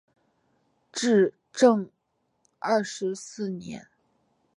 [0.91, 1.87] 至正
[2.57, 3.87] 二十四年。